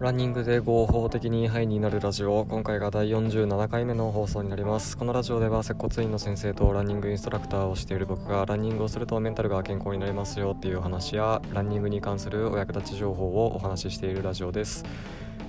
[0.00, 2.46] ランニングで合法的にハイになるラジオ。
[2.46, 4.96] 今回が第47回目の放送になります。
[4.96, 14.86] このラジオでは接骨院の先生とランニングインストラクターをしている僕がランニングをするとメンタルが健康になりますよっていう話やランニングに関するお役立ち情報をお話ししているラジオです。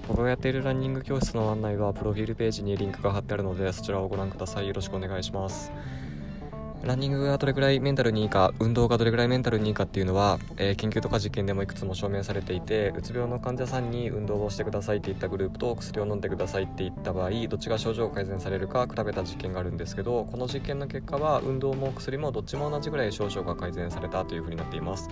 [0.09, 4.67] 僕がやっているランニング教室の案内はプロフィールページにリンクが貼ってあるのでそちらをご覧ください。
[4.67, 5.71] よろしくお願いします。
[6.83, 25.07] ランニングがどれくらいメンタルにいいか運動がどれくらいメンタルにいいかっていうのは、えー、研究とか実験でもいくつも証明されていてうつ病の患者さんに運動をしてくださいっていったグループと薬を飲んでくださいっていった場合どっちが症状が改善されるか比べた実験があるんですけどこの実験の結果は運動も薬もどっちも同じぐらい症状が改善されたというふうになっています、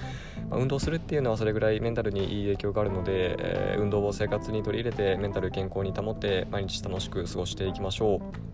[0.49, 8.48] まあ、運動するっていうのはそれぐらいメンタルにいい影響があるので、えー、運動を生活に取り入れてメンタル健康に保って毎日楽しく過ごしていきましょう。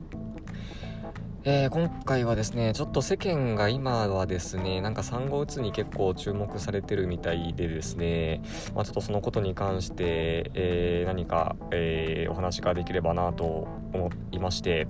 [1.47, 8.41] えー、今回はですね、ちょっと世間が今はですね、なんか産後うつに結構注目されてるみたいでですね、
[8.73, 14.87] まあ、ちょっとそのことに関して、えー、何か、えー、お話ができればなと思いまして、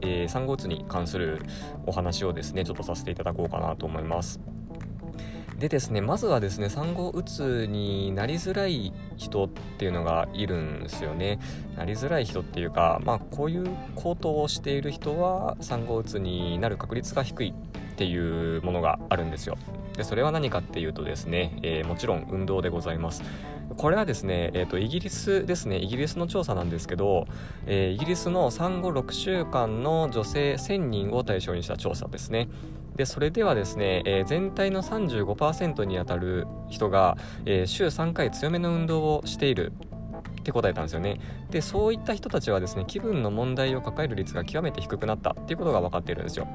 [0.00, 1.42] え産後うつに関する
[1.84, 4.40] お話をですね、ちょっとさせていただこうかなと思います。
[5.60, 11.38] でですねまずはですね産後うつになりづらい人っていうのがいるんですよね。
[11.76, 19.58] なりづらい人っていうかまあこういう行動をしている人は産後うつになる確率が低いっていうものがあるんですよ。
[19.98, 23.22] でそれは何かっていうとですね、えー、もちろん運動でございます。
[23.76, 27.26] これはですね、えーと、イギリスですねイギリスの調査なんですけど、
[27.66, 32.48] えー、イギリスの産後6週間の女性1000人を対象にした調査ですね。
[33.00, 39.72] でそれではですね、えー、全体の35%にあたる人が、えー、週3回強めの運動をしている
[40.40, 41.18] って答えたんですよね。
[41.48, 46.46] でそういった人たちはですね気分の問題を抱える率が極めて低くなったっていうことが分かっているんですよ。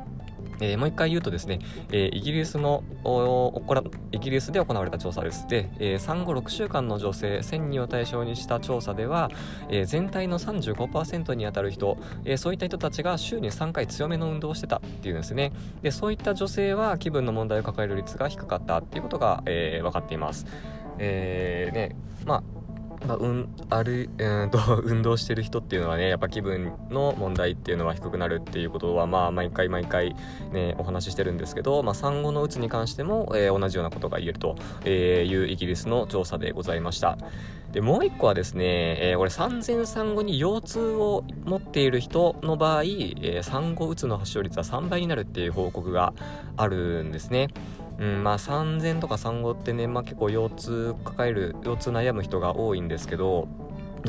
[0.62, 1.60] えー、もう一回言うとですね、
[1.92, 2.84] えー、イギリスの
[4.12, 5.48] イギリスで行われた調査です。
[5.48, 9.30] で、えー、産後6週間の女性1000人を対象にした調査では、
[9.70, 15.52] えー、全体の35%にあたる人、えー、そういった人たちが週に3回強めの運動をしてたっていうんですね。
[15.82, 20.46] で、そういった女性は気分の問題を抱える率が低かったっていうことが、えー、分かっています。
[20.98, 22.55] えーね、まあ
[23.08, 30.16] まあ、うんある、えーと、 運動してる人っていうのはねやっぱ気分の問題っていうのは低くなるっていうことはまあ毎回毎回
[30.52, 34.56] ねお話ししてるんですけど、まあ、産後のうつに関しても、えー、同じようなことが言えると
[34.88, 37.18] いうイギリスの調査でございました。
[37.72, 38.64] でもう一個はですね、
[39.02, 46.14] えー、これ産前産後に腰痛を持っている人の場合、えー、産後うつの発症率は3倍になるっていう報告が
[46.56, 47.50] あるんですね。
[48.00, 53.48] うんまあ、産前とか産後ってね、まあ、結構腰痛抱える腰痛悩む人が多いんですけど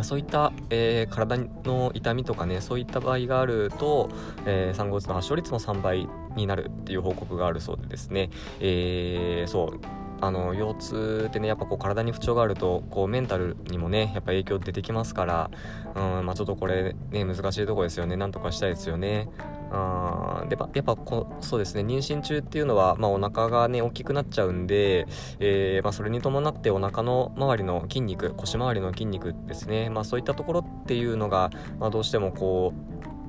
[0.02, 4.10] そういった、えー、体の痛みとかねそういった場合があると、
[4.44, 8.30] えー、産後うつの発症率も3倍になるっていう報告があるそうでですね、
[8.60, 10.05] えー、そう。
[10.20, 15.50] あの腰痛ってねやっぱこう体に不調があるとこうメンタルにもねやっぱ影響出てきますから
[15.94, 18.16] うんまあちょっとこれね難しいとこですよね。
[18.16, 19.28] なんとかしたいですよね。
[19.70, 21.82] あでやっぱこそうですね。
[21.82, 25.06] 妊娠中っていうのは、まあ、お腹がね大きくなっちゃうんで、
[25.40, 31.50] え、まあ、それに伴ってお腹の周りの筋肉腰回りの筋肉ですね、まあ、そういったところっていうのが、
[31.80, 32.72] まあ、どうしてもこ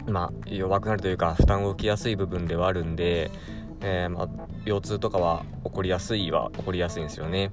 [0.07, 3.31] う、まあ、弱くなるというか負担を受けやすい部分ではあるんで、
[3.81, 4.29] えー、まあ、
[4.65, 7.51] 腰痛とかは起こりやすいは起こりやすいんですよね。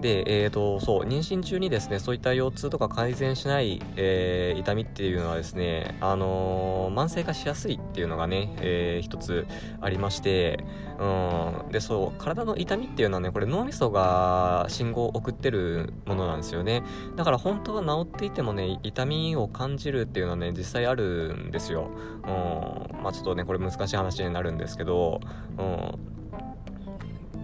[0.00, 9.46] で、えーと、そう妊娠中にですねそういった腰痛とか改善しない、えー、痛みっていうのはですね、あのー、慢性化しやすいっていうのがね、えー、一つ
[9.80, 10.64] ありまして、
[10.98, 16.82] うん、でそう体の痛みっていうのはねこれ脳みそが信号を送ってるものなんですよね。
[17.16, 21.90] だから本当は治っていてもね痛みを感じるっていうのはね実際あるんですよ、
[22.22, 25.20] うんまあ、ちょっとねこれ難しい話になるんですけど、
[25.58, 26.10] うん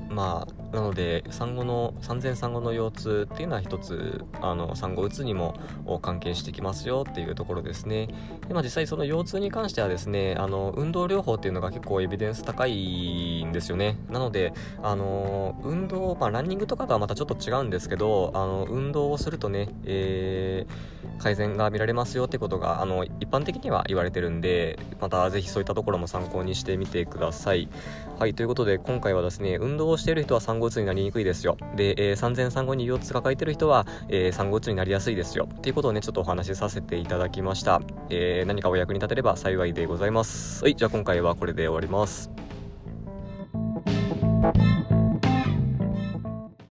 [0.08, 5.54] まあなので産後の産前産後の腰痛っていうのは一つあの産後うつにも
[6.02, 8.08] 関係してきますよっていうところですね。
[8.46, 13.96] で、まあ、実際その腰痛に関してはですねあの運動療法っていうのが結構エビデンス高いんですよね。
[14.10, 27.70] なのであの運動、まあ、ランニングとかとはまたちょっと違うんですけどあの運動をするとね、えー、改善が見られますよってことがあの一般的には言われてるんでまたぜひそういったところも参考にしてみてください。
[28.18, 31.56] はいということで今回はですね運動をしている人は産後うつになりにくいですよ。
[31.74, 35.48] で、えー、産前産後に腰痛抱えてる人は、えー、産後うつになりやすいですよ。
[35.52, 37.80] っていうことをね、ちょっとお話しさせていただきました。
[38.10, 40.62] えー、何かお役に立てれば幸いでございます。
[40.64, 42.30] はい、じゃあ今回はこれで終わります。